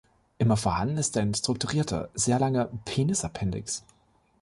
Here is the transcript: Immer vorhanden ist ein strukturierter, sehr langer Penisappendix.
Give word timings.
Immer 0.39 0.57
vorhanden 0.57 0.97
ist 0.97 1.15
ein 1.17 1.35
strukturierter, 1.35 2.09
sehr 2.15 2.39
langer 2.39 2.71
Penisappendix. 2.85 3.83